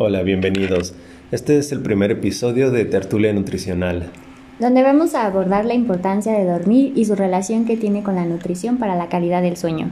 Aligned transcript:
Hola, 0.00 0.22
bienvenidos. 0.22 0.94
Este 1.32 1.58
es 1.58 1.72
el 1.72 1.80
primer 1.80 2.12
episodio 2.12 2.70
de 2.70 2.84
Tertulia 2.84 3.32
Nutricional. 3.32 4.12
Donde 4.60 4.84
vamos 4.84 5.16
a 5.16 5.26
abordar 5.26 5.64
la 5.64 5.74
importancia 5.74 6.34
de 6.34 6.44
dormir 6.44 6.92
y 6.94 7.04
su 7.04 7.16
relación 7.16 7.64
que 7.64 7.76
tiene 7.76 8.04
con 8.04 8.14
la 8.14 8.24
nutrición 8.24 8.78
para 8.78 8.94
la 8.94 9.08
calidad 9.08 9.42
del 9.42 9.56
sueño. 9.56 9.90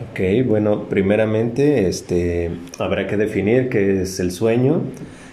Ok, 0.00 0.46
bueno, 0.46 0.84
primeramente 0.84 1.88
este, 1.88 2.52
habrá 2.78 3.08
que 3.08 3.16
definir 3.16 3.68
qué 3.68 4.02
es 4.02 4.20
el 4.20 4.30
sueño. 4.30 4.82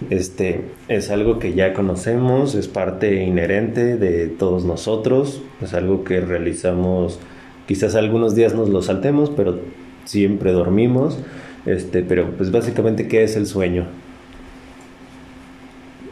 Este 0.09 0.61
es 0.87 1.11
algo 1.11 1.37
que 1.37 1.53
ya 1.53 1.73
conocemos, 1.73 2.55
es 2.55 2.67
parte 2.67 3.23
inherente 3.23 3.95
de 3.95 4.25
todos 4.25 4.65
nosotros, 4.65 5.43
es 5.61 5.75
algo 5.75 6.03
que 6.03 6.19
realizamos, 6.19 7.19
quizás 7.67 7.93
algunos 7.93 8.33
días 8.33 8.55
nos 8.55 8.69
lo 8.69 8.81
saltemos, 8.81 9.29
pero 9.29 9.59
siempre 10.05 10.51
dormimos. 10.51 11.19
Este, 11.65 12.01
pero 12.01 12.31
pues 12.37 12.51
básicamente, 12.51 13.07
¿qué 13.07 13.23
es 13.23 13.35
el 13.35 13.45
sueño? 13.45 13.85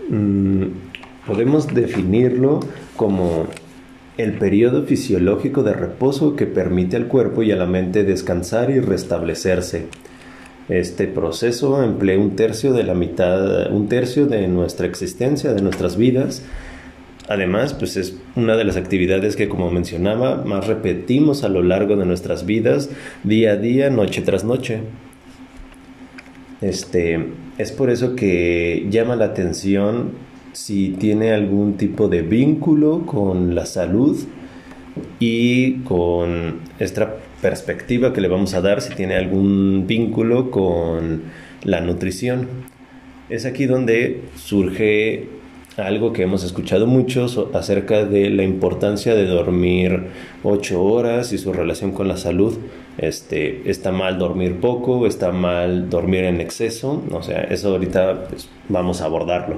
Mm, 0.10 0.66
podemos 1.26 1.68
definirlo 1.74 2.60
como 2.96 3.48
el 4.18 4.34
periodo 4.34 4.84
fisiológico 4.84 5.64
de 5.64 5.74
reposo 5.74 6.36
que 6.36 6.46
permite 6.46 6.98
al 6.98 7.08
cuerpo 7.08 7.42
y 7.42 7.52
a 7.52 7.56
la 7.56 7.66
mente 7.66 8.04
descansar 8.04 8.70
y 8.70 8.80
restablecerse. 8.80 9.86
Este 10.68 11.08
proceso 11.08 11.82
emplea 11.84 12.20
un 12.20 12.36
tercio 12.36 12.74
de 12.74 12.84
la 12.84 12.94
mitad, 12.94 13.72
un 13.72 13.88
tercio 13.88 14.28
de 14.28 14.48
nuestra 14.48 14.86
existencia, 14.86 15.54
de 15.54 15.62
nuestras 15.62 15.96
vidas. 15.96 16.44
Además, 17.28 17.74
pues 17.74 17.96
es 17.96 18.18
una 18.36 18.56
de 18.56 18.66
las 18.66 18.76
actividades 18.76 19.36
que, 19.36 19.50
como 19.50 19.72
mencionaba, 19.72 20.44
más 20.44 20.68
repetimos 20.68 21.44
a 21.44 21.50
lo 21.50 21.64
largo 21.64 21.96
de 21.96 22.06
nuestras 22.06 22.46
vidas, 22.46 22.90
día 23.24 23.54
a 23.54 23.56
día, 23.56 23.90
noche 23.90 24.22
tras 24.22 24.44
noche. 24.44 24.82
Este, 26.62 27.28
es 27.58 27.72
por 27.72 27.90
eso 27.90 28.16
que 28.16 28.88
llama 28.90 29.16
la 29.16 29.26
atención 29.26 30.12
si 30.54 30.90
tiene 30.90 31.32
algún 31.32 31.78
tipo 31.78 32.08
de 32.08 32.22
vínculo 32.22 33.06
con 33.06 33.56
la 33.56 33.66
salud 33.66 34.18
y 35.20 35.76
con 35.84 36.60
esta 36.80 37.16
perspectiva 37.42 38.12
que 38.12 38.22
le 38.22 38.28
vamos 38.28 38.54
a 38.54 38.62
dar, 38.62 38.82
si 38.82 38.94
tiene 38.94 39.16
algún 39.16 39.86
vínculo 39.88 40.52
con 40.52 41.24
la 41.64 41.82
nutrición. 41.82 42.48
Es 43.30 43.46
aquí 43.46 43.66
donde 43.66 44.22
surge 44.36 45.28
algo 45.78 46.12
que 46.14 46.24
hemos 46.24 46.44
escuchado 46.44 46.88
muchos 46.88 47.40
acerca 47.54 48.04
de 48.04 48.30
la 48.30 48.44
importancia 48.44 49.16
de 49.16 49.26
dormir 49.26 50.08
ocho 50.44 50.84
horas 50.84 51.32
y 51.32 51.38
su 51.38 51.54
relación 51.54 51.92
con 51.92 52.08
la 52.08 52.18
salud. 52.18 52.58
Este, 53.02 53.70
está 53.70 53.94
mal 53.94 54.18
dormir 54.18 54.60
poco, 54.60 55.08
está 55.08 55.32
mal 55.32 55.90
dormir 55.90 56.26
en 56.26 56.42
exceso, 56.42 57.02
o 57.12 57.24
sea, 57.24 57.44
eso 57.44 57.70
ahorita 57.70 58.28
pues, 58.28 58.50
vamos 58.68 59.02
a 59.02 59.06
abordarlo. 59.06 59.58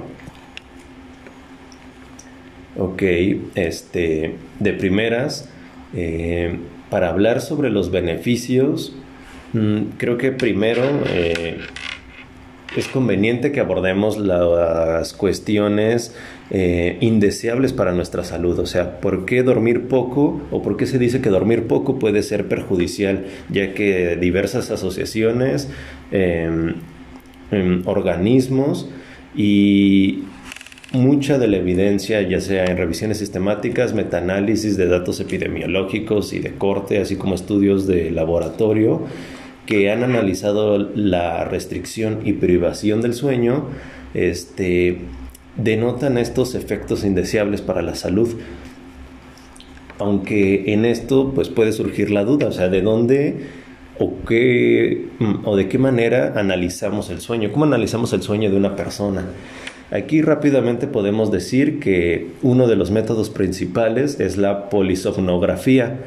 Ok, 2.78 3.02
este, 3.56 4.36
de 4.60 4.72
primeras, 4.74 5.48
eh, 5.92 6.56
para 6.88 7.08
hablar 7.08 7.40
sobre 7.40 7.70
los 7.70 7.90
beneficios, 7.90 8.94
mm, 9.54 9.96
creo 9.98 10.18
que 10.18 10.30
primero 10.30 10.84
eh, 11.08 11.58
es 12.76 12.88
conveniente 12.88 13.52
que 13.52 13.60
abordemos 13.60 14.18
las 14.18 15.12
cuestiones 15.12 16.14
eh, 16.50 16.96
indeseables 17.00 17.72
para 17.72 17.92
nuestra 17.92 18.24
salud. 18.24 18.58
O 18.58 18.66
sea, 18.66 19.00
¿por 19.00 19.24
qué 19.26 19.42
dormir 19.42 19.88
poco 19.88 20.40
o 20.50 20.62
por 20.62 20.76
qué 20.76 20.86
se 20.86 20.98
dice 20.98 21.20
que 21.20 21.30
dormir 21.30 21.66
poco 21.66 21.98
puede 21.98 22.22
ser 22.22 22.48
perjudicial? 22.48 23.26
Ya 23.50 23.74
que 23.74 24.16
diversas 24.16 24.70
asociaciones, 24.70 25.68
em, 26.10 26.74
em, 27.50 27.82
organismos 27.86 28.88
y 29.34 30.24
mucha 30.92 31.38
de 31.38 31.48
la 31.48 31.56
evidencia, 31.56 32.20
ya 32.22 32.40
sea 32.40 32.66
en 32.66 32.76
revisiones 32.76 33.18
sistemáticas, 33.18 33.94
metaanálisis 33.94 34.76
de 34.76 34.86
datos 34.86 35.20
epidemiológicos 35.20 36.32
y 36.32 36.38
de 36.38 36.52
corte, 36.52 37.00
así 37.00 37.16
como 37.16 37.34
estudios 37.34 37.86
de 37.86 38.10
laboratorio, 38.10 39.02
que 39.66 39.90
han 39.90 40.02
analizado 40.02 40.78
la 40.78 41.44
restricción 41.44 42.20
y 42.24 42.34
privación 42.34 43.00
del 43.00 43.14
sueño, 43.14 43.66
este, 44.14 44.98
denotan 45.56 46.18
estos 46.18 46.54
efectos 46.54 47.04
indeseables 47.04 47.60
para 47.60 47.82
la 47.82 47.94
salud. 47.94 48.36
Aunque 49.98 50.72
en 50.72 50.84
esto 50.84 51.32
pues 51.34 51.48
puede 51.48 51.72
surgir 51.72 52.10
la 52.10 52.24
duda, 52.24 52.48
o 52.48 52.52
sea, 52.52 52.68
de 52.68 52.82
dónde 52.82 53.36
o 53.98 54.24
qué 54.26 55.06
o 55.44 55.56
de 55.56 55.68
qué 55.68 55.78
manera 55.78 56.32
analizamos 56.36 57.10
el 57.10 57.20
sueño, 57.20 57.52
cómo 57.52 57.66
analizamos 57.66 58.12
el 58.12 58.22
sueño 58.22 58.50
de 58.50 58.56
una 58.56 58.74
persona. 58.74 59.26
Aquí 59.92 60.22
rápidamente 60.22 60.86
podemos 60.86 61.30
decir 61.30 61.78
que 61.78 62.28
uno 62.40 62.66
de 62.66 62.76
los 62.76 62.90
métodos 62.90 63.28
principales 63.28 64.20
es 64.20 64.38
la 64.38 64.70
polisomnografía. 64.70 66.00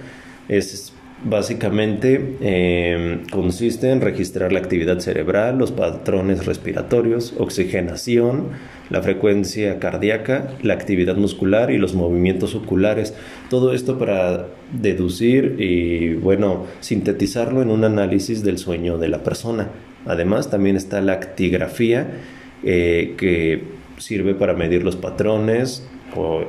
Es 0.50 0.92
básicamente 1.24 2.38
eh, 2.42 3.22
consiste 3.32 3.92
en 3.92 4.02
registrar 4.02 4.52
la 4.52 4.60
actividad 4.60 5.00
cerebral, 5.00 5.58
los 5.58 5.72
patrones 5.72 6.46
respiratorios, 6.46 7.34
oxigenación, 7.38 8.50
la 8.90 9.02
frecuencia 9.02 9.80
cardíaca, 9.80 10.50
la 10.62 10.74
actividad 10.74 11.16
muscular 11.16 11.72
y 11.72 11.78
los 11.78 11.96
movimientos 11.96 12.54
oculares. 12.54 13.14
Todo 13.50 13.74
esto 13.74 13.98
para 13.98 14.48
deducir 14.74 15.56
y, 15.60 16.14
bueno, 16.14 16.66
sintetizarlo 16.82 17.62
en 17.62 17.72
un 17.72 17.84
análisis 17.84 18.44
del 18.44 18.58
sueño 18.58 18.98
de 18.98 19.08
la 19.08 19.24
persona. 19.24 19.70
Además, 20.06 20.52
también 20.52 20.76
está 20.76 21.02
la 21.02 21.14
actigrafía, 21.14 22.08
eh, 22.64 23.16
que 23.18 23.64
sirve 23.98 24.36
para 24.36 24.54
medir 24.54 24.84
los 24.84 24.96
patrones 24.96 25.88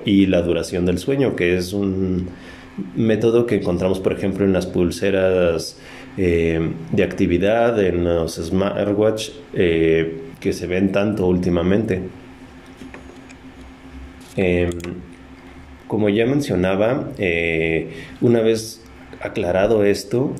y 0.05 0.26
la 0.26 0.43
duración 0.43 0.87
del 0.87 0.99
sueño, 0.99 1.34
que 1.34 1.56
es 1.56 1.72
un 1.72 2.28
método 2.94 3.47
que 3.47 3.56
encontramos, 3.56 4.00
por 4.00 4.12
ejemplo, 4.12 4.44
en 4.44 4.53
las 4.53 4.66
pulseras 4.66 5.78
eh, 6.16 6.72
de 6.92 7.03
actividad, 7.04 7.82
en 7.82 8.04
los 8.04 8.37
smartwatch 8.37 9.31
eh, 9.54 10.20
que 10.41 10.53
se 10.53 10.66
ven 10.66 10.92
tanto 10.92 11.26
últimamente. 11.26 12.03
Em, 14.37 14.70
como 15.87 16.09
ya 16.09 16.26
mencionaba, 16.26 17.10
una 18.20 18.41
vez 18.41 18.82
aclarado 19.20 19.84
esto, 19.84 20.34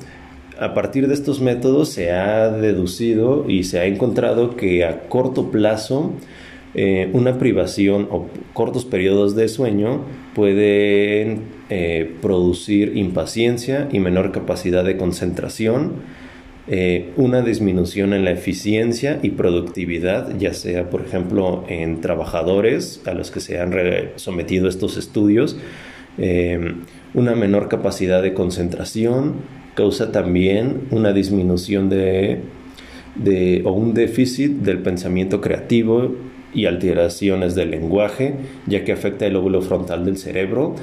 a 0.59 0.73
partir 0.73 1.07
de 1.07 1.13
estos 1.13 1.39
métodos 1.39 1.89
se 1.89 2.11
ha 2.11 2.49
deducido 2.49 3.45
y 3.47 3.63
se 3.63 3.79
ha 3.79 3.85
encontrado 3.85 4.55
que 4.55 4.85
a 4.85 5.07
corto 5.07 5.51
plazo 5.51 6.13
eh, 6.73 7.09
una 7.13 7.39
privación 7.39 8.07
o 8.11 8.27
cortos 8.53 8.85
periodos 8.85 9.35
de 9.35 9.47
sueño 9.47 10.01
pueden 10.35 11.43
eh, 11.69 12.13
producir 12.21 12.97
impaciencia 12.97 13.87
y 13.91 13.99
menor 13.99 14.31
capacidad 14.31 14.83
de 14.83 14.97
concentración, 14.97 15.93
eh, 16.67 17.11
una 17.15 17.41
disminución 17.41 18.13
en 18.13 18.25
la 18.25 18.31
eficiencia 18.31 19.19
y 19.23 19.29
productividad, 19.29 20.37
ya 20.37 20.53
sea 20.53 20.89
por 20.89 21.01
ejemplo 21.01 21.63
en 21.69 22.01
trabajadores 22.01 23.01
a 23.05 23.13
los 23.13 23.31
que 23.31 23.39
se 23.39 23.59
han 23.59 23.73
sometido 24.17 24.67
estos 24.67 24.97
estudios, 24.97 25.57
una 27.13 27.35
menor 27.35 27.69
capacidad 27.69 28.23
de 28.23 28.33
concentración, 28.33 29.35
causa 29.75 30.11
también 30.11 30.87
una 30.89 31.13
disminución 31.13 31.89
de, 31.89 32.41
o 33.63 33.71
un 33.71 33.93
déficit 33.93 34.51
del 34.51 34.79
pensamiento 34.79 35.39
creativo 35.39 36.15
y 36.57 36.65
alteraciones 36.65 37.53
del 37.53 37.69
lenguaje, 37.69 38.33
ya 38.65 38.83
que 38.83 38.91
afecta 38.91 39.27
el 39.27 39.33
lóbulo 39.33 39.61
frontal 39.61 40.03
del 40.05 40.17
cerebro, 40.17 40.73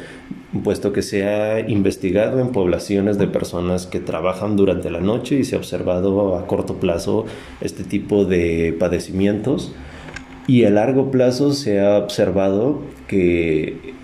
puesto 0.63 0.93
que 0.93 1.03
se 1.03 1.25
ha 1.25 1.59
investigado 1.69 2.39
en 2.39 2.53
poblaciones 2.53 3.19
de 3.19 3.27
personas 3.27 3.89
que 3.89 3.99
trabajan 3.99 4.55
durante 4.55 4.89
la 4.89 5.01
noche 5.01 5.35
y 5.35 5.43
se 5.43 5.57
ha 5.57 5.59
observado 5.59 6.37
a 6.37 6.47
corto 6.47 6.77
plazo 6.77 7.27
este 7.61 7.83
tipo 7.83 8.25
de 8.25 8.77
padecimientos. 8.79 9.75
Y 10.47 10.63
a 10.63 10.71
largo 10.71 11.11
plazo 11.11 11.53
se 11.53 11.81
ha 11.81 11.99
observado 11.99 12.83
que 13.09 13.95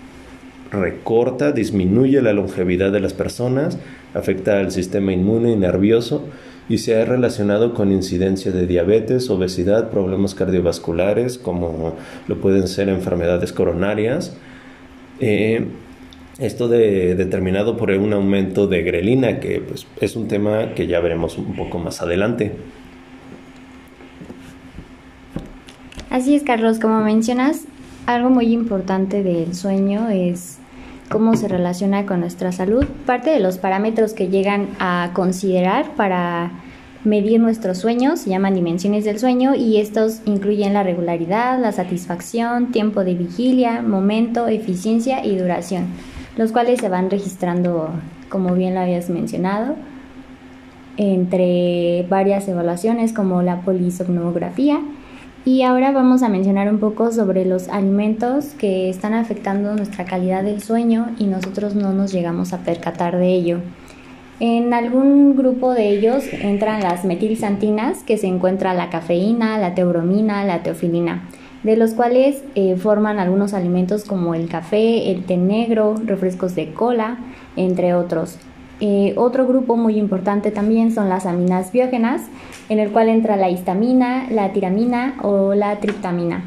recorta, 0.71 1.53
disminuye 1.53 2.21
la 2.21 2.33
longevidad 2.33 2.91
de 2.91 2.99
las 2.99 3.13
personas, 3.13 3.79
afecta 4.13 4.59
al 4.59 4.71
sistema 4.71 5.13
inmune 5.13 5.53
y 5.53 5.55
nervioso 5.55 6.25
y 6.71 6.77
se 6.77 7.01
ha 7.01 7.03
relacionado 7.03 7.73
con 7.73 7.91
incidencia 7.91 8.49
de 8.53 8.65
diabetes, 8.65 9.29
obesidad, 9.29 9.89
problemas 9.89 10.35
cardiovasculares 10.35 11.37
como 11.37 11.95
lo 12.29 12.39
pueden 12.39 12.65
ser 12.69 12.87
enfermedades 12.87 13.51
coronarias. 13.51 14.33
Eh, 15.19 15.65
esto 16.39 16.69
de, 16.69 17.15
determinado 17.15 17.75
por 17.75 17.91
un 17.91 18.13
aumento 18.13 18.67
de 18.67 18.83
grelina, 18.83 19.41
que 19.41 19.59
pues, 19.59 19.85
es 19.99 20.15
un 20.15 20.29
tema 20.29 20.73
que 20.73 20.87
ya 20.87 21.01
veremos 21.01 21.37
un 21.37 21.57
poco 21.57 21.77
más 21.77 22.01
adelante. 22.01 22.53
Así 26.09 26.35
es, 26.35 26.43
Carlos, 26.43 26.79
como 26.79 27.01
mencionas, 27.01 27.65
algo 28.05 28.29
muy 28.29 28.53
importante 28.53 29.23
del 29.23 29.55
sueño 29.55 30.07
es 30.07 30.57
cómo 31.09 31.35
se 31.35 31.49
relaciona 31.49 32.05
con 32.05 32.21
nuestra 32.21 32.53
salud. 32.53 32.85
Parte 33.05 33.29
de 33.29 33.41
los 33.41 33.57
parámetros 33.57 34.13
que 34.13 34.29
llegan 34.29 34.69
a 34.79 35.11
considerar 35.13 35.95
para 35.95 36.51
medir 37.03 37.39
nuestros 37.39 37.79
sueños, 37.79 38.19
se 38.21 38.29
llaman 38.29 38.53
dimensiones 38.53 39.05
del 39.05 39.19
sueño 39.19 39.55
y 39.55 39.77
estos 39.77 40.21
incluyen 40.25 40.73
la 40.73 40.83
regularidad, 40.83 41.59
la 41.59 41.71
satisfacción, 41.71 42.71
tiempo 42.71 43.03
de 43.03 43.15
vigilia, 43.15 43.81
momento, 43.81 44.47
eficiencia 44.47 45.25
y 45.25 45.37
duración, 45.37 45.87
los 46.37 46.51
cuales 46.51 46.79
se 46.79 46.89
van 46.89 47.09
registrando, 47.09 47.89
como 48.29 48.53
bien 48.53 48.75
lo 48.75 48.81
habías 48.81 49.09
mencionado, 49.09 49.75
entre 50.97 52.05
varias 52.09 52.47
evaluaciones 52.47 53.13
como 53.13 53.41
la 53.41 53.61
polisomnografía. 53.61 54.79
Y 55.43 55.63
ahora 55.63 55.91
vamos 55.91 56.21
a 56.21 56.29
mencionar 56.29 56.69
un 56.69 56.77
poco 56.77 57.11
sobre 57.11 57.45
los 57.45 57.67
alimentos 57.67 58.53
que 58.59 58.91
están 58.91 59.15
afectando 59.15 59.73
nuestra 59.75 60.05
calidad 60.05 60.43
del 60.43 60.61
sueño 60.61 61.15
y 61.17 61.25
nosotros 61.25 61.73
no 61.73 61.93
nos 61.93 62.11
llegamos 62.11 62.53
a 62.53 62.59
percatar 62.59 63.17
de 63.17 63.33
ello. 63.33 63.59
En 64.43 64.73
algún 64.73 65.35
grupo 65.35 65.75
de 65.75 65.89
ellos 65.89 66.23
entran 66.33 66.81
las 66.81 67.05
metilsantinas, 67.05 68.01
que 68.01 68.17
se 68.17 68.25
encuentra 68.25 68.73
la 68.73 68.89
cafeína, 68.89 69.59
la 69.59 69.75
teobromina, 69.75 70.43
la 70.45 70.63
teofilina, 70.63 71.29
de 71.61 71.77
los 71.77 71.91
cuales 71.91 72.43
eh, 72.55 72.75
forman 72.75 73.19
algunos 73.19 73.53
alimentos 73.53 74.03
como 74.03 74.33
el 74.33 74.49
café, 74.49 75.11
el 75.11 75.25
té 75.25 75.37
negro, 75.37 75.93
refrescos 76.03 76.55
de 76.55 76.73
cola, 76.73 77.19
entre 77.55 77.93
otros. 77.93 78.39
Eh, 78.79 79.13
otro 79.15 79.45
grupo 79.45 79.77
muy 79.77 79.99
importante 79.99 80.49
también 80.49 80.91
son 80.91 81.07
las 81.07 81.27
aminas 81.27 81.71
biógenas, 81.71 82.23
en 82.67 82.79
el 82.79 82.89
cual 82.89 83.09
entra 83.09 83.35
la 83.35 83.51
histamina, 83.51 84.25
la 84.31 84.53
tiramina 84.53 85.19
o 85.21 85.53
la 85.53 85.79
triptamina. 85.79 86.45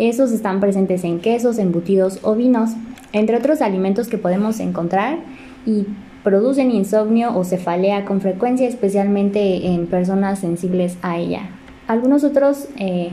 Esos 0.00 0.32
están 0.32 0.58
presentes 0.58 1.04
en 1.04 1.20
quesos, 1.20 1.58
embutidos 1.58 2.18
o 2.22 2.34
vinos, 2.34 2.70
entre 3.12 3.36
otros 3.36 3.62
alimentos 3.62 4.08
que 4.08 4.18
podemos 4.18 4.58
encontrar 4.58 5.18
y 5.64 5.86
producen 6.22 6.70
insomnio 6.70 7.36
o 7.36 7.44
cefalea 7.44 8.04
con 8.04 8.20
frecuencia, 8.20 8.68
especialmente 8.68 9.66
en 9.66 9.86
personas 9.86 10.40
sensibles 10.40 10.96
a 11.02 11.16
ella. 11.16 11.50
Algunos 11.86 12.24
otros 12.24 12.68
eh, 12.76 13.10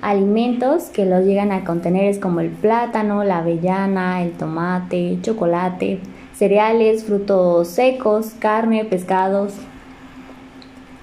alimentos 0.00 0.84
que 0.84 1.06
los 1.06 1.24
llegan 1.24 1.52
a 1.52 1.64
contener 1.64 2.04
es 2.04 2.18
como 2.18 2.40
el 2.40 2.50
plátano, 2.50 3.24
la 3.24 3.38
avellana, 3.38 4.22
el 4.22 4.32
tomate, 4.32 5.18
chocolate, 5.22 6.00
cereales, 6.34 7.04
frutos 7.04 7.68
secos, 7.68 8.32
carne, 8.38 8.84
pescados, 8.84 9.54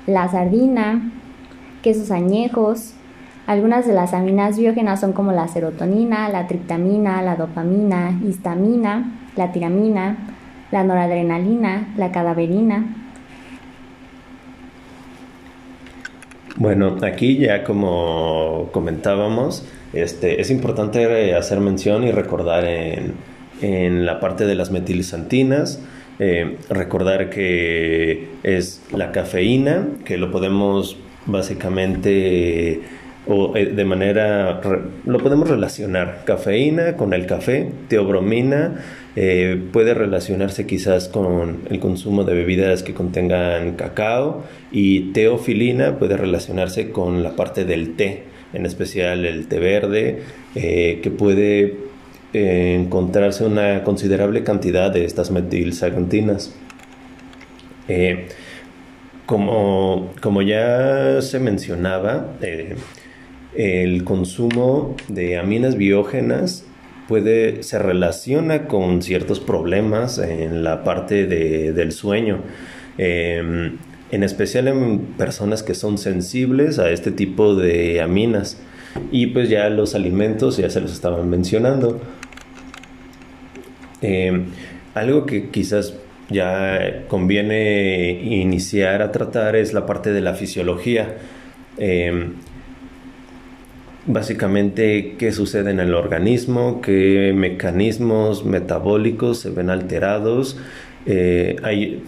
la 0.05 0.27
sardina, 0.29 1.11
quesos 1.81 2.11
añejos. 2.11 2.93
Algunas 3.47 3.87
de 3.87 3.93
las 3.93 4.13
aminas 4.13 4.57
biógenas 4.57 4.99
son 4.99 5.13
como 5.13 5.31
la 5.31 5.47
serotonina, 5.47 6.29
la 6.29 6.47
triptamina, 6.47 7.21
la 7.21 7.35
dopamina, 7.35 8.19
histamina, 8.27 9.11
la 9.35 9.51
tiramina, 9.51 10.17
la 10.71 10.83
noradrenalina, 10.83 11.93
la 11.97 12.11
cadaverina. 12.11 12.95
Bueno, 16.55 16.97
aquí 17.03 17.37
ya 17.37 17.63
como 17.63 18.69
comentábamos, 18.71 19.65
este, 19.93 20.41
es 20.41 20.51
importante 20.51 21.33
hacer 21.35 21.59
mención 21.61 22.03
y 22.03 22.11
recordar 22.11 22.65
en, 22.65 23.13
en 23.61 24.05
la 24.05 24.19
parte 24.19 24.45
de 24.45 24.55
las 24.55 24.71
metilsantinas. 24.71 25.81
Eh, 26.19 26.57
recordar 26.69 27.29
que 27.29 28.27
es 28.43 28.83
la 28.91 29.13
cafeína, 29.13 29.87
que 30.03 30.17
lo 30.17 30.31
podemos 30.31 30.97
básicamente 31.25 32.81
o 33.27 33.55
eh, 33.55 33.65
de 33.65 33.85
manera 33.85 34.61
lo 35.05 35.17
podemos 35.19 35.49
relacionar 35.49 36.23
cafeína 36.25 36.95
con 36.95 37.13
el 37.13 37.25
café, 37.25 37.71
teobromina 37.87 38.83
eh, 39.15 39.61
puede 39.71 39.93
relacionarse 39.93 40.65
quizás 40.65 41.09
con 41.09 41.63
el 41.69 41.79
consumo 41.79 42.23
de 42.23 42.33
bebidas 42.33 42.83
que 42.83 42.93
contengan 42.93 43.75
cacao 43.75 44.43
y 44.71 45.11
teofilina 45.11 45.99
puede 45.99 46.17
relacionarse 46.17 46.91
con 46.91 47.23
la 47.23 47.35
parte 47.35 47.65
del 47.65 47.95
té, 47.95 48.23
en 48.53 48.65
especial 48.65 49.25
el 49.25 49.47
té 49.47 49.59
verde, 49.59 50.21
que 50.53 51.13
puede 51.17 51.89
encontrarse 52.33 53.45
una 53.45 53.83
considerable 53.83 54.43
cantidad 54.43 54.91
de 54.91 55.05
estas 55.05 55.31
metilsagantinas. 55.31 56.53
Eh, 57.89 58.27
como, 59.25 60.13
como, 60.21 60.41
ya 60.41 61.21
se 61.21 61.39
mencionaba, 61.39 62.35
eh, 62.41 62.75
el 63.55 64.03
consumo 64.03 64.95
de 65.07 65.37
aminas 65.37 65.75
biógenas 65.75 66.65
puede, 67.07 67.63
se 67.63 67.79
relaciona 67.79 68.67
con 68.67 69.01
ciertos 69.01 69.39
problemas 69.39 70.19
en 70.19 70.63
la 70.63 70.83
parte 70.83 71.25
del 71.25 71.91
sueño. 71.91 72.39
Eh, 72.97 73.71
en 74.11 74.23
especial 74.23 74.67
en 74.67 74.99
personas 75.17 75.63
que 75.63 75.75
son 75.75 75.97
sensibles 75.97 76.79
a 76.79 76.89
este 76.89 77.11
tipo 77.11 77.55
de 77.55 78.01
aminas. 78.01 78.57
Y 79.11 79.27
pues 79.27 79.49
ya 79.49 79.69
los 79.69 79.95
alimentos 79.95 80.57
ya 80.57 80.69
se 80.69 80.81
los 80.81 80.91
estaban 80.91 81.29
mencionando. 81.29 82.01
Eh, 84.01 84.45
algo 84.95 85.25
que 85.25 85.49
quizás 85.49 85.93
ya 86.29 87.05
conviene 87.07 88.11
iniciar 88.11 89.01
a 89.01 89.11
tratar 89.11 89.55
es 89.55 89.73
la 89.73 89.85
parte 89.85 90.11
de 90.11 90.21
la 90.21 90.33
fisiología. 90.33 91.17
Eh, 91.77 92.29
básicamente, 94.05 95.15
qué 95.17 95.31
sucede 95.31 95.71
en 95.71 95.79
el 95.79 95.93
organismo, 95.93 96.81
qué 96.81 97.33
mecanismos 97.35 98.45
metabólicos 98.45 99.39
se 99.39 99.49
ven 99.49 99.69
alterados. 99.69 100.57
Eh, 101.05 101.55
hay, 101.63 102.03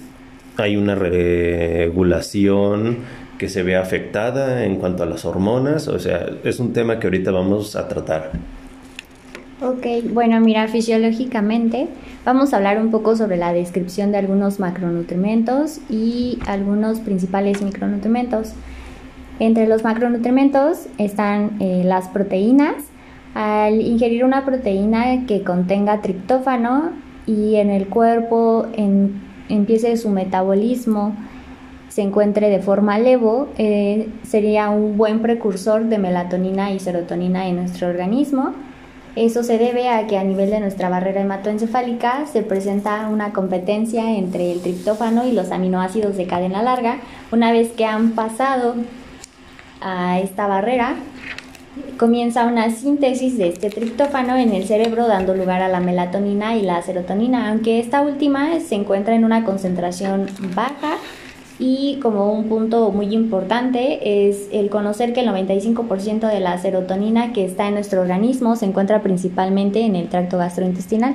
hay 0.57 0.75
una 0.75 0.95
regulación 0.95 2.97
que 3.38 3.49
se 3.49 3.63
ve 3.63 3.75
afectada 3.75 4.65
en 4.65 4.75
cuanto 4.75 5.03
a 5.03 5.05
las 5.05 5.25
hormonas. 5.25 5.88
O 5.88 5.99
sea, 5.99 6.29
es 6.43 6.59
un 6.59 6.73
tema 6.73 6.99
que 6.99 7.07
ahorita 7.07 7.31
vamos 7.31 7.75
a 7.75 7.88
tratar. 7.88 8.31
Ok, 9.63 9.85
bueno, 10.11 10.39
mira, 10.39 10.67
fisiológicamente 10.67 11.88
vamos 12.25 12.51
a 12.51 12.57
hablar 12.57 12.79
un 12.79 12.89
poco 12.89 13.15
sobre 13.15 13.38
la 13.38 13.53
descripción 13.53 14.11
de 14.11 14.17
algunos 14.17 14.59
macronutrientes 14.59 15.81
y 15.88 16.39
algunos 16.47 16.99
principales 16.99 17.61
micronutrientes. 17.61 18.55
Entre 19.41 19.65
los 19.65 19.83
macronutrientes 19.83 20.88
están 20.99 21.57
eh, 21.59 21.81
las 21.83 22.07
proteínas. 22.09 22.75
Al 23.33 23.81
ingerir 23.81 24.23
una 24.23 24.45
proteína 24.45 25.25
que 25.25 25.41
contenga 25.41 26.01
triptófano 26.01 26.91
y 27.25 27.55
en 27.55 27.71
el 27.71 27.88
cuerpo 27.88 28.67
empiece 29.49 29.97
su 29.97 30.09
metabolismo, 30.09 31.15
se 31.89 32.03
encuentre 32.03 32.49
de 32.49 32.59
forma 32.59 32.99
levo, 32.99 33.49
eh, 33.57 34.09
sería 34.21 34.69
un 34.69 34.95
buen 34.95 35.23
precursor 35.23 35.86
de 35.86 35.98
melatonina 35.98 36.71
y 36.71 36.79
serotonina 36.79 37.48
en 37.48 37.55
nuestro 37.55 37.88
organismo 37.88 38.53
eso 39.15 39.43
se 39.43 39.57
debe 39.57 39.89
a 39.89 40.07
que 40.07 40.17
a 40.17 40.24
nivel 40.24 40.51
de 40.51 40.62
nuestra 40.62 40.88
barrera 40.88 41.19
hematoencefálica 41.19 42.25
se 42.27 42.43
presenta 42.43 43.10
una 43.10 43.33
competencia 43.33 44.15
entre 44.15 44.53
el 44.53 44.62
triptófano 44.62 45.27
y 45.27 45.33
los 45.33 45.51
aminoácidos 45.51 46.15
de 46.15 46.27
cadena 46.27 46.63
larga. 46.63 47.00
Una 47.29 47.51
vez 47.51 47.71
que 47.71 47.86
han 47.86 48.12
pasado 48.12 48.75
a 49.81 50.19
esta 50.19 50.47
barrera, 50.47 50.95
comienza 51.97 52.45
una 52.45 52.69
síntesis 52.69 53.38
de 53.38 53.47
este 53.50 53.69
triptófano 53.69 54.35
en 54.35 54.53
el 54.53 54.65
cerebro 54.65 55.07
dando 55.07 55.33
lugar 55.35 55.61
a 55.61 55.67
la 55.67 55.79
melatonina 55.79 56.55
y 56.55 56.61
la 56.61 56.81
serotonina, 56.81 57.50
aunque 57.50 57.79
esta 57.79 58.01
última 58.01 58.59
se 58.59 58.75
encuentra 58.75 59.15
en 59.15 59.25
una 59.25 59.43
concentración 59.43 60.27
baja 60.55 60.97
y 61.59 62.00
como 62.01 62.33
un 62.33 62.50
punto 62.50 62.91
muy 62.91 63.13
importante 63.13 64.29
es 64.29 64.50
el 64.51 64.69
conocer 64.69 65.13
que 65.13 65.21
el 65.21 65.27
95% 65.27 66.27
de 66.27 66.39
la 66.39 66.57
serotonina 66.57 67.33
que 67.33 67.45
está 67.45 67.67
en 67.67 67.75
nuestro 67.75 68.01
organismo 68.01 68.55
se 68.55 68.65
encuentra 68.65 69.03
principalmente 69.03 69.81
en 69.81 69.95
el 69.95 70.09
tracto 70.09 70.39
gastrointestinal. 70.39 71.13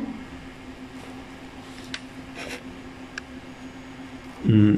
Mm, 4.45 4.75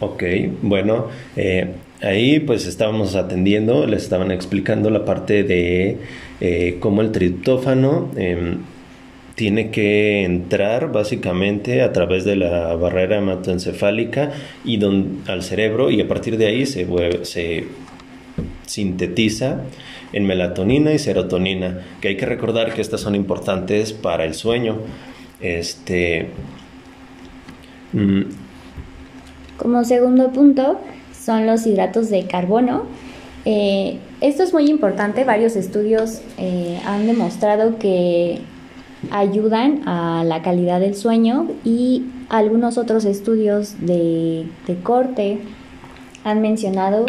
ok, 0.00 0.22
bueno, 0.62 1.06
eh, 1.36 1.76
ahí 2.00 2.40
pues 2.40 2.66
estábamos 2.66 3.14
atendiendo, 3.14 3.86
les 3.86 4.02
estaban 4.02 4.30
explicando 4.30 4.90
la 4.90 5.04
parte 5.04 5.42
de 5.44 5.98
eh, 6.40 6.76
cómo 6.80 7.02
el 7.02 7.12
triptófano 7.12 8.10
em, 8.16 8.58
tiene 9.34 9.70
que 9.70 10.24
entrar 10.24 10.92
básicamente 10.92 11.82
a 11.82 11.92
través 11.92 12.24
de 12.24 12.36
la 12.36 12.74
barrera 12.76 13.18
hematoencefálica 13.18 14.32
y 14.64 14.80
al 15.26 15.42
cerebro 15.42 15.90
y 15.90 16.00
a 16.00 16.08
partir 16.08 16.36
de 16.36 16.46
ahí 16.46 16.66
se, 16.66 17.66
sintetiza 18.66 19.62
en 20.12 20.26
melatonina 20.26 20.92
y 20.92 20.98
serotonina, 20.98 21.80
que 22.00 22.08
hay 22.08 22.16
que 22.16 22.26
recordar 22.26 22.72
que 22.72 22.80
estas 22.80 23.00
son 23.00 23.16
importantes 23.16 23.92
para 23.92 24.24
el 24.24 24.34
sueño. 24.34 24.78
Este, 25.40 26.28
mm, 27.92 28.22
Como 29.58 29.84
segundo 29.84 30.32
punto 30.32 30.80
son 31.24 31.46
los 31.46 31.66
hidratos 31.66 32.10
de 32.10 32.26
carbono. 32.26 32.82
Eh, 33.44 33.98
esto 34.20 34.42
es 34.42 34.52
muy 34.52 34.68
importante, 34.70 35.24
varios 35.24 35.56
estudios 35.56 36.20
eh, 36.38 36.80
han 36.86 37.06
demostrado 37.06 37.78
que 37.78 38.40
ayudan 39.10 39.86
a 39.86 40.24
la 40.24 40.42
calidad 40.42 40.80
del 40.80 40.94
sueño 40.94 41.48
y 41.64 42.04
algunos 42.30 42.78
otros 42.78 43.04
estudios 43.04 43.74
de, 43.80 44.46
corte 44.82 45.38
han 46.24 46.40
mencionado 46.40 47.04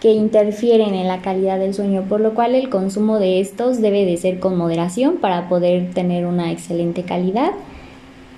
que 0.00 0.12
interfieren 0.12 0.94
en 0.94 1.08
la 1.08 1.22
calidad 1.22 1.58
del 1.58 1.74
sueño, 1.74 2.04
por 2.08 2.20
lo 2.20 2.34
cual 2.34 2.54
el 2.54 2.68
consumo 2.68 3.18
de 3.18 3.40
estos 3.40 3.80
debe 3.80 4.04
de 4.04 4.16
ser 4.16 4.38
con 4.38 4.56
moderación 4.56 5.16
para 5.16 5.48
poder 5.48 5.90
tener 5.92 6.26
una 6.26 6.52
excelente 6.52 7.02
calidad. 7.02 7.52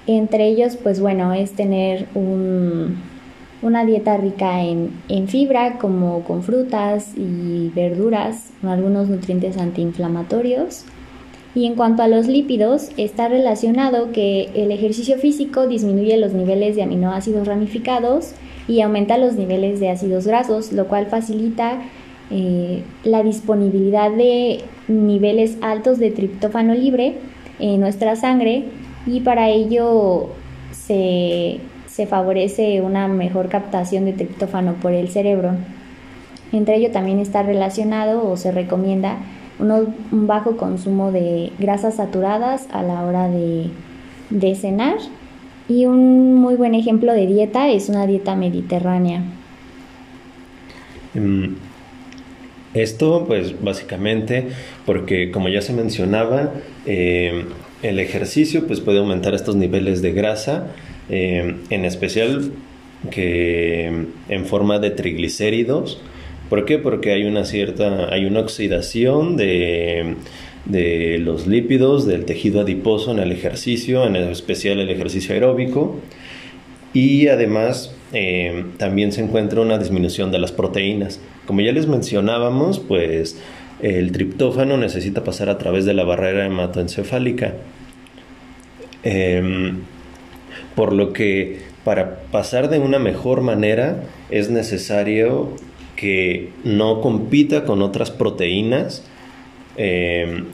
Entre 0.06 0.46
ellos, 0.46 0.76
pues 0.76 1.00
bueno, 1.00 1.34
es 1.34 1.52
tener 1.52 2.06
una 3.62 3.84
dieta 3.84 4.16
rica 4.16 4.62
en, 4.62 4.90
en, 5.08 5.28
fibra, 5.28 5.78
como 5.78 6.24
con 6.24 6.42
frutas 6.42 7.12
y 7.16 7.70
verduras, 7.74 8.50
algunos 8.62 9.08
nutrientes 9.08 9.58
antiinflamatorios. 9.58 10.84
Y 11.54 11.66
en 11.66 11.74
cuanto 11.74 12.02
a 12.02 12.08
los 12.08 12.26
lípidos, 12.26 12.90
está 12.96 13.28
relacionado 13.28 14.12
que 14.12 14.50
el 14.54 14.70
ejercicio 14.70 15.18
físico 15.18 15.66
disminuye 15.66 16.16
los 16.16 16.32
niveles 16.32 16.76
de 16.76 16.84
aminoácidos 16.84 17.46
ramificados 17.46 18.34
y 18.68 18.80
aumenta 18.82 19.18
los 19.18 19.34
niveles 19.34 19.80
de 19.80 19.90
ácidos 19.90 20.26
grasos, 20.26 20.72
lo 20.72 20.86
cual 20.86 21.06
facilita 21.06 21.82
eh, 22.30 22.84
la 23.02 23.24
disponibilidad 23.24 24.12
de 24.12 24.60
niveles 24.86 25.58
altos 25.62 25.98
de 25.98 26.12
triptófano 26.12 26.74
libre 26.74 27.16
en 27.58 27.80
nuestra 27.80 28.14
sangre 28.14 28.66
y 29.04 29.20
para 29.20 29.48
ello 29.48 30.28
se, 30.70 31.58
se 31.90 32.06
favorece 32.06 32.80
una 32.82 33.08
mejor 33.08 33.48
captación 33.48 34.04
de 34.04 34.12
triptófano 34.12 34.74
por 34.74 34.92
el 34.92 35.08
cerebro. 35.08 35.52
Entre 36.52 36.76
ello 36.76 36.90
también 36.90 37.18
está 37.18 37.42
relacionado 37.42 38.28
o 38.28 38.36
se 38.36 38.52
recomienda 38.52 39.18
un 39.58 40.26
bajo 40.26 40.56
consumo 40.56 41.12
de 41.12 41.52
grasas 41.58 41.96
saturadas 41.96 42.66
a 42.72 42.82
la 42.82 43.04
hora 43.04 43.28
de, 43.28 43.66
de 44.30 44.54
cenar 44.54 44.96
y 45.68 45.86
un 45.86 46.34
muy 46.34 46.56
buen 46.56 46.74
ejemplo 46.74 47.12
de 47.12 47.26
dieta 47.26 47.68
es 47.68 47.88
una 47.88 48.06
dieta 48.06 48.34
mediterránea. 48.34 49.22
Mm, 51.14 51.54
esto, 52.74 53.24
pues 53.26 53.60
básicamente, 53.62 54.48
porque 54.86 55.30
como 55.30 55.48
ya 55.48 55.60
se 55.60 55.72
mencionaba, 55.72 56.52
eh, 56.86 57.44
el 57.82 57.98
ejercicio 57.98 58.66
pues, 58.66 58.80
puede 58.80 58.98
aumentar 58.98 59.34
estos 59.34 59.56
niveles 59.56 60.02
de 60.02 60.12
grasa, 60.12 60.68
eh, 61.10 61.56
en 61.70 61.84
especial 61.84 62.52
que 63.10 64.06
en 64.28 64.46
forma 64.46 64.78
de 64.78 64.90
triglicéridos. 64.90 66.00
¿Por 66.48 66.64
qué? 66.64 66.78
Porque 66.78 67.12
hay 67.12 67.24
una 67.24 67.44
cierta, 67.44 68.12
hay 68.12 68.24
una 68.24 68.40
oxidación 68.40 69.36
de 69.36 70.16
de 70.64 71.18
los 71.18 71.46
lípidos, 71.46 72.06
del 72.06 72.24
tejido 72.24 72.60
adiposo 72.60 73.12
en 73.12 73.18
el 73.18 73.32
ejercicio, 73.32 74.06
en 74.06 74.16
especial 74.16 74.78
el 74.80 74.90
ejercicio 74.90 75.34
aeróbico. 75.34 75.98
Y 76.92 77.28
además 77.28 77.94
eh, 78.12 78.64
también 78.76 79.12
se 79.12 79.22
encuentra 79.22 79.60
una 79.60 79.78
disminución 79.78 80.30
de 80.30 80.38
las 80.38 80.52
proteínas. 80.52 81.20
Como 81.46 81.60
ya 81.60 81.72
les 81.72 81.86
mencionábamos, 81.86 82.78
pues 82.80 83.40
el 83.80 84.12
triptófano 84.12 84.76
necesita 84.76 85.24
pasar 85.24 85.48
a 85.48 85.58
través 85.58 85.84
de 85.84 85.94
la 85.94 86.04
barrera 86.04 86.46
hematoencefálica. 86.46 87.54
Em, 89.02 89.78
por 90.74 90.92
lo 90.92 91.12
que 91.12 91.60
para 91.84 92.20
pasar 92.30 92.68
de 92.68 92.78
una 92.78 92.98
mejor 92.98 93.40
manera 93.40 94.02
es 94.30 94.50
necesario 94.50 95.50
que 95.96 96.50
no 96.64 97.00
compita 97.00 97.64
con 97.64 97.82
otras 97.82 98.10
proteínas 98.10 99.04
eh, 99.76 100.44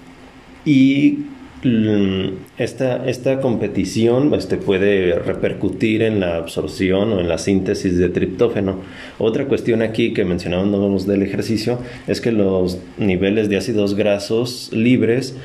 y 0.65 1.19
mm, 1.63 2.27
esta, 2.59 3.09
esta 3.09 3.41
competición 3.41 4.35
este, 4.35 4.57
puede 4.57 5.19
repercutir 5.19 6.03
en 6.03 6.21
la 6.21 6.37
absorción 6.37 7.13
o 7.13 7.21
en 7.21 7.29
la 7.29 7.39
síntesis 7.39 7.97
de 7.99 8.09
triptófano. 8.09 8.81
Otra 9.19 9.47
cuestión 9.47 9.83
aquí 9.83 10.13
que 10.13 10.25
mencionábamos 10.25 11.07
del 11.07 11.23
ejercicio 11.23 11.79
es 12.07 12.21
que 12.21 12.33
los 12.33 12.79
niveles 12.99 13.49
de 13.49 13.57
ácidos 13.57 13.95
grasos 13.95 14.71
libres 14.73 15.37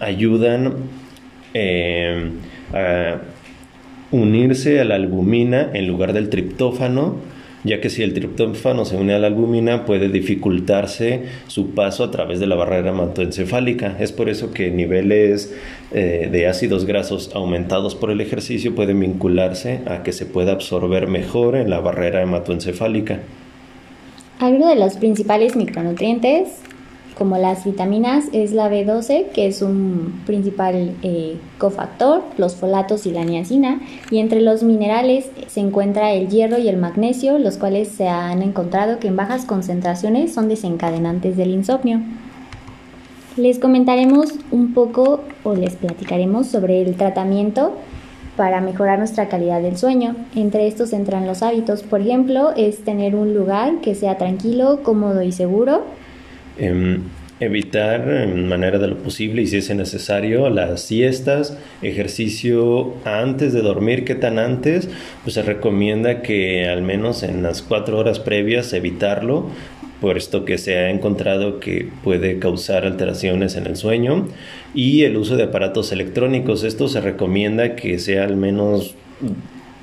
ayudan 0.00 0.74
eh, 1.52 2.30
a 2.72 3.20
unirse 4.10 4.80
a 4.80 4.84
la 4.84 4.94
albumina 4.94 5.70
en 5.72 5.86
lugar 5.86 6.12
del 6.12 6.28
triptófano 6.28 7.16
ya 7.66 7.80
que 7.80 7.90
si 7.90 8.02
el 8.02 8.14
triptófano 8.14 8.84
se 8.84 8.96
une 8.96 9.12
a 9.12 9.18
la 9.18 9.26
albumina 9.26 9.84
puede 9.84 10.08
dificultarse 10.08 11.24
su 11.48 11.70
paso 11.70 12.04
a 12.04 12.10
través 12.10 12.38
de 12.38 12.46
la 12.46 12.54
barrera 12.54 12.90
hematoencefálica. 12.90 13.96
Es 13.98 14.12
por 14.12 14.28
eso 14.28 14.52
que 14.52 14.70
niveles 14.70 15.54
eh, 15.92 16.28
de 16.30 16.46
ácidos 16.46 16.86
grasos 16.86 17.32
aumentados 17.34 17.94
por 17.96 18.10
el 18.10 18.20
ejercicio 18.20 18.74
pueden 18.74 19.00
vincularse 19.00 19.80
a 19.86 20.02
que 20.02 20.12
se 20.12 20.26
pueda 20.26 20.52
absorber 20.52 21.08
mejor 21.08 21.56
en 21.56 21.68
la 21.68 21.80
barrera 21.80 22.22
hematoencefálica. 22.22 23.20
Algo 24.38 24.68
de 24.68 24.76
los 24.76 24.96
principales 24.96 25.56
micronutrientes 25.56 26.60
como 27.16 27.38
las 27.38 27.64
vitaminas 27.64 28.26
es 28.32 28.52
la 28.52 28.70
B12, 28.70 29.30
que 29.30 29.46
es 29.46 29.62
un 29.62 30.22
principal 30.26 30.94
eh, 31.02 31.38
cofactor, 31.56 32.22
los 32.36 32.56
folatos 32.56 33.06
y 33.06 33.10
la 33.10 33.24
niacina, 33.24 33.80
y 34.10 34.18
entre 34.18 34.42
los 34.42 34.62
minerales 34.62 35.30
se 35.46 35.60
encuentra 35.60 36.12
el 36.12 36.28
hierro 36.28 36.58
y 36.58 36.68
el 36.68 36.76
magnesio, 36.76 37.38
los 37.38 37.56
cuales 37.56 37.88
se 37.88 38.08
han 38.08 38.42
encontrado 38.42 38.98
que 38.98 39.08
en 39.08 39.16
bajas 39.16 39.46
concentraciones 39.46 40.34
son 40.34 40.48
desencadenantes 40.48 41.38
del 41.38 41.52
insomnio. 41.52 42.00
Les 43.38 43.58
comentaremos 43.58 44.34
un 44.50 44.74
poco 44.74 45.20
o 45.42 45.54
les 45.54 45.76
platicaremos 45.76 46.48
sobre 46.48 46.82
el 46.82 46.96
tratamiento 46.96 47.72
para 48.36 48.60
mejorar 48.60 48.98
nuestra 48.98 49.28
calidad 49.28 49.62
del 49.62 49.78
sueño. 49.78 50.16
Entre 50.34 50.66
estos 50.66 50.92
entran 50.92 51.26
los 51.26 51.42
hábitos, 51.42 51.82
por 51.82 52.02
ejemplo, 52.02 52.52
es 52.56 52.84
tener 52.84 53.16
un 53.16 53.32
lugar 53.32 53.80
que 53.80 53.94
sea 53.94 54.18
tranquilo, 54.18 54.80
cómodo 54.82 55.22
y 55.22 55.32
seguro, 55.32 55.82
Em, 56.58 57.02
evitar 57.38 58.08
en 58.08 58.48
manera 58.48 58.78
de 58.78 58.88
lo 58.88 58.96
posible 58.96 59.42
y 59.42 59.46
si 59.46 59.58
es 59.58 59.74
necesario 59.74 60.48
las 60.48 60.80
siestas, 60.80 61.58
ejercicio 61.82 62.94
antes 63.04 63.52
de 63.52 63.60
dormir, 63.60 64.04
¿qué 64.04 64.14
tan 64.14 64.38
antes? 64.38 64.88
Pues 65.22 65.34
se 65.34 65.42
recomienda 65.42 66.22
que 66.22 66.66
al 66.66 66.80
menos 66.80 67.22
en 67.22 67.42
las 67.42 67.60
cuatro 67.60 67.98
horas 67.98 68.20
previas 68.20 68.72
evitarlo, 68.72 69.50
puesto 70.00 70.46
que 70.46 70.56
se 70.56 70.78
ha 70.78 70.90
encontrado 70.90 71.60
que 71.60 71.88
puede 72.02 72.38
causar 72.38 72.86
alteraciones 72.86 73.56
en 73.56 73.66
el 73.66 73.76
sueño 73.76 74.28
y 74.74 75.02
el 75.02 75.18
uso 75.18 75.36
de 75.36 75.44
aparatos 75.44 75.92
electrónicos, 75.92 76.64
esto 76.64 76.88
se 76.88 77.02
recomienda 77.02 77.76
que 77.76 77.98
sea 77.98 78.24
al 78.24 78.36
menos 78.36 78.94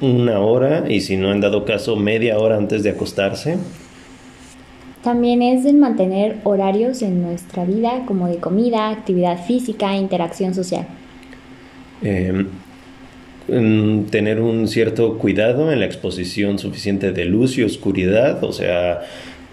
una 0.01 0.39
hora 0.39 0.86
y 0.89 1.01
si 1.01 1.18
no 1.18 1.30
han 1.30 1.39
dado 1.39 1.65
caso 1.65 1.96
media 1.96 2.39
hora 2.39 2.58
antes 2.58 2.82
de 2.82 2.89
acostarse 2.89 3.58
también 5.03 5.41
es 5.41 5.63
de 5.63 5.74
mantener 5.74 6.38
horarios 6.43 7.01
en 7.01 7.22
nuestra 7.22 7.65
vida, 7.65 8.03
como 8.07 8.27
de 8.27 8.38
comida, 8.38 8.89
actividad 8.89 9.45
física, 9.45 9.95
interacción 9.95 10.55
social. 10.55 10.88
Em, 12.01 12.48
tener 14.05 14.39
un 14.39 14.69
cierto 14.69 15.17
cuidado 15.17 15.72
en 15.72 15.81
la 15.81 15.86
exposición 15.86 16.57
suficiente 16.57 17.12
de 17.12 17.25
luz 17.25 17.57
y 17.57 17.63
oscuridad, 17.63 18.41
o 18.43 18.53
sea, 18.53 19.01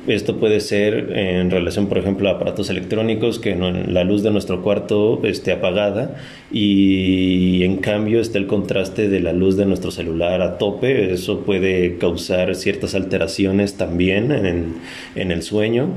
esto 0.06 0.36
puede 0.36 0.60
ser 0.60 1.12
en 1.16 1.50
relación, 1.50 1.86
por 1.86 1.98
ejemplo, 1.98 2.28
a 2.28 2.32
aparatos 2.32 2.70
electrónicos 2.70 3.38
que 3.38 3.54
la 3.54 4.04
luz 4.04 4.22
de 4.22 4.30
nuestro 4.30 4.62
cuarto 4.62 5.20
esté 5.24 5.52
apagada 5.52 6.16
y 6.50 7.62
en 7.64 7.76
cambio 7.76 8.20
está 8.20 8.38
el 8.38 8.46
contraste 8.46 9.08
de 9.08 9.20
la 9.20 9.32
luz 9.32 9.56
de 9.56 9.66
nuestro 9.66 9.90
celular 9.90 10.40
a 10.40 10.58
tope. 10.58 11.12
Eso 11.12 11.40
puede 11.40 11.98
causar 11.98 12.54
ciertas 12.54 12.94
alteraciones 12.94 13.74
también 13.74 14.32
en, 14.32 14.74
en 15.14 15.30
el 15.30 15.42
sueño. 15.42 15.88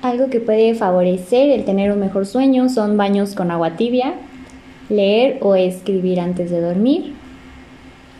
Algo 0.00 0.30
que 0.30 0.38
puede 0.38 0.74
favorecer 0.74 1.50
el 1.50 1.64
tener 1.64 1.90
un 1.90 1.98
mejor 1.98 2.26
sueño 2.26 2.68
son 2.68 2.96
baños 2.96 3.34
con 3.34 3.50
agua 3.50 3.76
tibia, 3.76 4.14
leer 4.88 5.38
o 5.40 5.56
escribir 5.56 6.20
antes 6.20 6.50
de 6.52 6.60
dormir, 6.60 7.14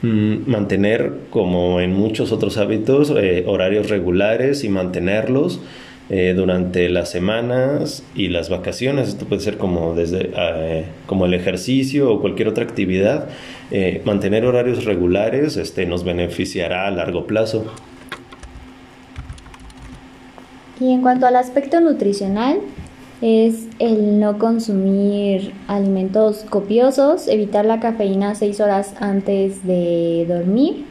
mantener, 0.02 1.12
como 1.31 1.81
en 1.81 1.93
muchos 1.93 2.33
otros 2.33 2.57
hábitos, 2.57 3.12
eh, 3.17 3.45
horarios 3.47 3.88
regulares 3.88 4.62
y 4.64 4.69
mantenerlos 4.69 5.61
eh, 6.09 6.35
durante 6.37 6.88
las 6.88 7.11
semanas 7.11 8.05
y 8.14 8.28
las 8.28 8.49
vacaciones. 8.49 9.09
Esto 9.09 9.26
puede 9.26 9.43
ser 9.43 9.59
como, 9.59 9.95
desde, 9.95 10.31
eh, 10.37 10.85
como 11.07 11.26
el 11.26 11.35
ejercicio 11.35 12.12
o 12.12 12.21
cualquier 12.21 12.49
otra 12.49 12.64
actividad. 12.64 13.28
mantener 14.05 14.47
horarios 14.47 14.85
regulares 14.85 15.57
este, 15.57 15.85
nos 15.85 16.05
beneficiará 16.05 16.87
a 16.87 16.90
largo 16.90 17.26
plazo. 17.26 17.67
Y 20.81 20.93
en 20.93 21.02
cuanto 21.02 21.26
al 21.26 21.37
aspecto 21.37 21.81
nutricional, 21.81 22.61
es 23.21 23.67
el 23.79 24.21
no 24.21 24.39
consumir 24.39 25.53
alimentos 25.67 26.45
copiosos, 26.49 27.29
evitar 27.29 27.65
la 27.65 27.81
cafeína 27.81 28.35
seis 28.35 28.61
horas 28.61 28.95
antes 29.01 29.67
de 29.67 30.25
dormir. 30.29 30.85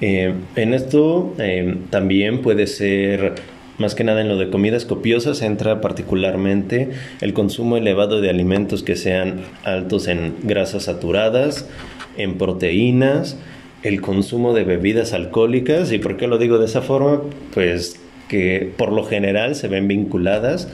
Eh, 0.00 0.34
en 0.56 0.74
esto 0.74 1.34
eh, 1.38 1.78
también 1.90 2.42
puede 2.42 2.66
ser, 2.66 3.34
más 3.78 3.94
que 3.94 4.02
nada 4.04 4.20
en 4.20 4.28
lo 4.28 4.36
de 4.36 4.50
comidas 4.50 4.84
copiosas, 4.84 5.42
entra 5.42 5.80
particularmente 5.80 6.90
el 7.20 7.32
consumo 7.32 7.76
elevado 7.76 8.20
de 8.20 8.28
alimentos 8.28 8.82
que 8.82 8.96
sean 8.96 9.42
altos 9.62 10.08
en 10.08 10.34
grasas 10.42 10.84
saturadas, 10.84 11.68
en 12.16 12.36
proteínas, 12.36 13.38
el 13.84 14.00
consumo 14.00 14.54
de 14.54 14.64
bebidas 14.64 15.12
alcohólicas. 15.12 15.92
¿Y 15.92 15.98
por 15.98 16.16
qué 16.16 16.26
lo 16.26 16.38
digo 16.38 16.58
de 16.58 16.66
esa 16.66 16.82
forma? 16.82 17.20
Pues 17.52 18.00
que 18.34 18.68
por 18.76 18.90
lo 18.90 19.04
general 19.04 19.54
se 19.54 19.68
ven 19.68 19.86
vinculadas 19.86 20.68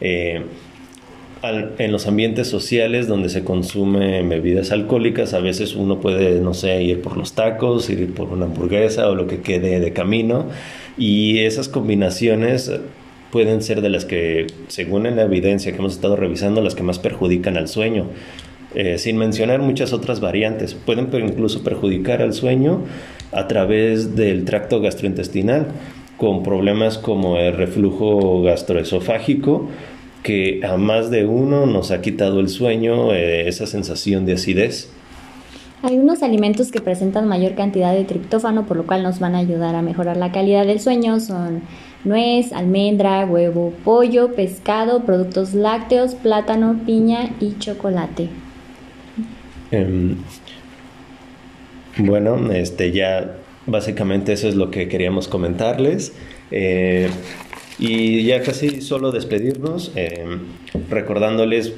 eh, 0.00 0.42
en 1.78 1.92
los 1.92 2.08
ambientes 2.08 2.48
sociales 2.48 3.06
donde 3.06 3.28
se 3.28 3.44
consumen 3.44 4.28
bebidas 4.28 4.72
alcohólicas. 4.72 5.32
A 5.32 5.38
veces 5.38 5.76
uno 5.76 6.00
puede, 6.00 6.40
no 6.40 6.54
sé, 6.54 6.82
ir 6.82 7.02
por 7.02 7.16
los 7.16 7.34
tacos, 7.34 7.88
ir 7.88 8.12
por 8.14 8.30
una 8.30 8.46
hamburguesa 8.46 9.08
o 9.08 9.14
lo 9.14 9.28
que 9.28 9.42
quede 9.42 9.78
de 9.78 9.92
camino. 9.92 10.46
Y 10.98 11.38
esas 11.40 11.68
combinaciones 11.68 12.72
pueden 13.30 13.62
ser 13.62 13.80
de 13.80 13.90
las 13.90 14.04
que, 14.04 14.48
según 14.66 15.06
en 15.06 15.14
la 15.14 15.22
evidencia 15.22 15.70
que 15.70 15.78
hemos 15.78 15.92
estado 15.92 16.16
revisando, 16.16 16.62
las 16.62 16.74
que 16.74 16.82
más 16.82 16.98
perjudican 16.98 17.56
al 17.56 17.68
sueño. 17.68 18.06
Eh, 18.74 18.98
sin 18.98 19.18
mencionar 19.18 19.60
muchas 19.60 19.92
otras 19.92 20.18
variantes. 20.18 20.74
Pueden 20.74 21.08
incluso 21.12 21.62
perjudicar 21.62 22.22
al 22.22 22.32
sueño 22.32 22.80
a 23.30 23.46
través 23.46 24.16
del 24.16 24.44
tracto 24.44 24.80
gastrointestinal, 24.80 25.68
con 26.16 26.42
problemas 26.42 26.98
como 26.98 27.36
el 27.38 27.56
reflujo 27.56 28.42
gastroesofágico, 28.42 29.68
que 30.22 30.60
a 30.64 30.76
más 30.76 31.10
de 31.10 31.26
uno 31.26 31.66
nos 31.66 31.90
ha 31.90 32.00
quitado 32.00 32.40
el 32.40 32.48
sueño, 32.48 33.12
eh, 33.12 33.48
esa 33.48 33.66
sensación 33.66 34.24
de 34.24 34.34
acidez. 34.34 34.90
Hay 35.82 35.98
unos 35.98 36.22
alimentos 36.22 36.70
que 36.70 36.80
presentan 36.80 37.28
mayor 37.28 37.54
cantidad 37.54 37.92
de 37.92 38.04
triptófano, 38.04 38.64
por 38.64 38.78
lo 38.78 38.86
cual 38.86 39.02
nos 39.02 39.20
van 39.20 39.34
a 39.34 39.38
ayudar 39.38 39.74
a 39.74 39.82
mejorar 39.82 40.16
la 40.16 40.32
calidad 40.32 40.66
del 40.66 40.80
sueño. 40.80 41.20
Son 41.20 41.60
nuez, 42.04 42.54
almendra, 42.54 43.26
huevo, 43.26 43.74
pollo, 43.84 44.34
pescado, 44.34 45.04
productos 45.04 45.52
lácteos, 45.52 46.14
plátano, 46.14 46.80
piña 46.86 47.34
y 47.38 47.58
chocolate. 47.58 48.30
Em, 49.70 50.16
bueno, 51.98 52.50
este 52.50 52.90
ya 52.92 53.36
básicamente 53.66 54.32
eso 54.32 54.48
es 54.48 54.54
lo 54.54 54.70
que 54.70 54.88
queríamos 54.88 55.28
comentarles. 55.28 56.12
Eh, 56.50 57.08
y 57.78 58.24
ya 58.24 58.42
casi 58.42 58.80
solo 58.80 59.10
despedirnos, 59.10 59.92
em, 59.96 60.40
recordándoles 60.90 61.72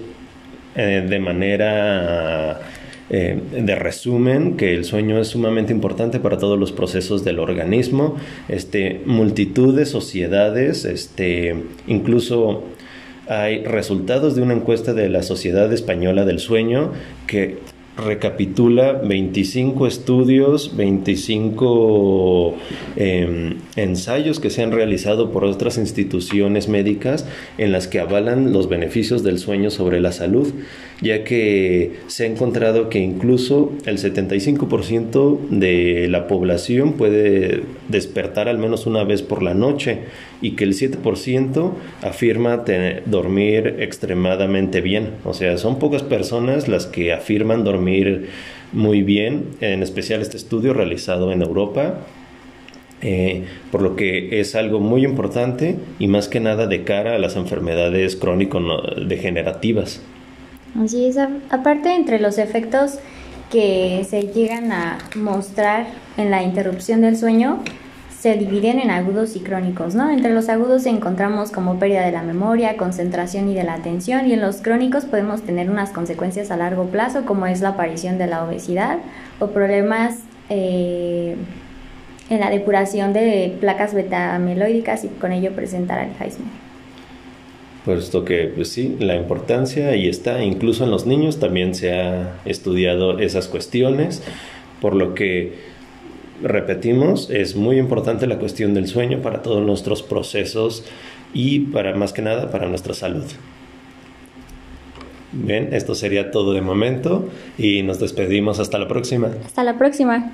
eh, 0.75 1.07
de 1.09 1.19
manera 1.19 2.61
eh, 3.09 3.41
de 3.53 3.75
resumen 3.77 4.57
que 4.57 4.75
el 4.75 4.85
sueño 4.85 5.19
es 5.21 5.29
sumamente 5.29 5.73
importante 5.73 6.19
para 6.19 6.39
todos 6.39 6.59
los 6.59 6.73
procesos 6.73 7.25
del 7.25 7.39
organismo. 7.39 8.17
Este, 8.49 9.01
multitud 9.07 9.75
de 9.75 9.87
sociedades, 9.87 10.85
este, 10.85 11.55
incluso 11.87 12.65
hay 13.29 13.65
resultados 13.65 14.37
de 14.37 14.43
una 14.43 14.55
encuesta 14.55 14.93
de 14.93 15.09
la 15.09 15.23
Sociedad 15.23 15.73
Española 15.73 16.25
del 16.25 16.41
Sueño 16.41 16.93
que 17.27 17.59
recapitula 17.97 18.93
25 18.93 19.87
estudios, 19.87 20.77
25 20.77 22.55
em, 22.97 23.55
ensayos 23.77 24.39
que 24.39 24.51
se 24.51 24.63
han 24.63 24.73
realizado 24.73 25.31
por 25.31 25.45
otras 25.45 25.79
instituciones 25.79 26.69
médicas 26.69 27.27
en 27.57 27.73
las 27.73 27.89
que 27.89 28.01
avalan 28.01 28.53
los 28.53 28.69
beneficios 28.69 29.23
del 29.23 29.39
sueño 29.39 29.71
sobre 29.71 30.01
la 30.01 30.13
salud, 30.13 30.53
ya 31.03 31.25
que 31.25 31.93
se 32.07 32.25
ha 32.25 32.27
encontrado 32.27 32.89
que 32.89 32.99
incluso 32.99 33.73
el 33.85 33.99
75% 33.99 35.39
de 35.51 36.09
la 36.09 36.27
población 36.27 36.95
puede 36.95 37.63
despertar 37.89 38.49
al 38.49 38.59
menos 38.59 38.87
una 38.87 39.05
vez 39.05 39.23
por 39.23 39.43
la 39.43 39.53
noche 39.53 39.99
y 40.41 40.53
que 40.53 40.65
el 40.65 40.73
7% 40.73 41.73
afirma 42.03 42.65
dormir 43.05 43.77
extremadamente 43.81 44.81
bien. 44.81 45.11
O 45.25 45.35
sea, 45.35 45.59
son 45.59 45.79
pocas 45.79 46.03
personas 46.03 46.67
las 46.69 46.87
que 46.87 47.13
afirman 47.13 47.65
dormir 47.65 48.29
muy 48.73 49.03
bien, 49.03 49.51
en 49.61 49.83
especial 49.83 50.23
este 50.23 50.39
estudio 50.39 50.73
realizado 50.73 51.31
en 51.33 51.43
Europa. 51.43 52.07
Eh, 53.03 53.45
por 53.71 53.83
lo 53.83 53.95
que 53.95 54.41
es 54.41 54.55
algo 54.55 54.81
muy 54.81 55.05
importante 55.05 55.77
y 55.99 56.09
más 56.09 56.29
que 56.29 56.41
nada 56.41 56.67
de 56.67 56.83
cara 56.83 57.15
a 57.15 57.19
las 57.19 57.37
enfermedades 57.37 58.17
crónico-degenerativas. 58.17 60.01
Así 60.83 61.07
es, 61.07 61.19
aparte 61.51 61.95
entre 61.95 62.19
los 62.19 62.39
efectos 62.39 62.99
que 63.51 64.05
se 64.09 64.23
llegan 64.25 64.73
a 64.73 64.99
mostrar 65.15 65.87
en 66.17 66.31
la 66.31 66.43
interrupción 66.43 67.01
del 67.01 67.17
sueño, 67.17 67.61
se 68.19 68.35
dividen 68.35 68.81
en 68.81 68.91
agudos 68.91 69.37
y 69.37 69.41
crónicos, 69.41 69.95
¿no? 69.95 70.11
Entre 70.11 70.33
los 70.33 70.49
agudos 70.49 70.85
encontramos 70.87 71.53
como 71.53 71.79
pérdida 71.79 72.05
de 72.05 72.13
la 72.13 72.23
memoria, 72.23 72.77
concentración 72.77 73.49
y 73.49 73.55
de 73.55 73.63
la 73.63 73.75
atención, 73.75 74.27
y 74.27 74.33
en 74.33 74.41
los 74.41 74.57
crónicos 74.63 75.05
podemos 75.05 75.43
tener 75.43 75.71
unas 75.71 75.91
consecuencias 75.91 76.51
a 76.51 76.57
largo 76.57 76.87
plazo, 76.87 77.25
como 77.25 77.47
es 77.47 77.61
la 77.61 77.71
aparición 77.71 78.19
de 78.19 78.27
la 78.27 78.45
obesidad 78.45 78.99
o 79.39 79.49
problemas 79.49 80.21
eh, 80.49 81.37
en 82.29 82.41
la 82.41 82.51
depuración 82.51 83.13
de 83.13 83.57
placas 83.61 83.95
beta-amiloídicas 83.95 85.05
y 85.05 85.09
con 85.09 85.33
ello 85.33 85.53
presentar 85.53 86.01
Alzheimer. 86.01 86.66
Puesto 87.87 88.25
que, 88.25 88.51
pues 88.53 88.69
sí, 88.73 88.97
la 88.99 89.15
importancia 89.15 89.91
ahí 89.91 90.09
está, 90.09 90.43
incluso 90.43 90.83
en 90.83 90.91
los 90.91 91.07
niños 91.07 91.39
también 91.39 91.73
se 91.73 91.93
ha 91.93 92.41
estudiado 92.45 93.21
esas 93.21 93.47
cuestiones, 93.47 94.25
por 94.81 94.97
lo 94.97 95.15
que 95.15 95.55
repetimos, 96.43 97.31
es 97.31 97.55
muy 97.55 97.79
importante 97.79 98.27
la 98.27 98.39
cuestión 98.39 98.75
del 98.75 98.89
sueño 98.89 99.23
para 99.23 99.41
todos 99.41 99.65
nuestros 99.65 100.03
procesos 100.03 100.85
y 101.33 101.61
para 101.61 101.95
más 101.95 102.13
que 102.13 102.23
nada 102.23 102.51
para 102.51 102.69
nuestra 102.69 102.93
salud. 102.93 103.25
Bien, 105.31 105.69
esto 105.73 105.95
sería 105.95 106.33
todo 106.33 106.55
de 106.55 106.63
momento 106.63 107.29
y 107.57 107.85
nos 107.85 108.01
despedimos 108.01 108.59
hasta 108.59 108.81
la 108.81 108.89
próxima. 108.89 109.31
Hasta 109.45 109.63
la 109.63 109.79
próxima. 109.79 110.33